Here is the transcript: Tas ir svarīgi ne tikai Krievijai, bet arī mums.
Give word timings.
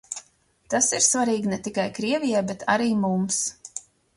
Tas 0.73 0.87
ir 0.99 1.03
svarīgi 1.07 1.51
ne 1.53 1.61
tikai 1.69 1.85
Krievijai, 1.99 2.43
bet 2.51 2.67
arī 2.77 2.89
mums. 3.05 3.43